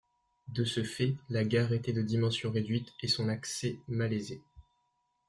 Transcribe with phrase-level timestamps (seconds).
[0.47, 4.41] De ce fait, la gare était de dimension réduite et son accès malaisé.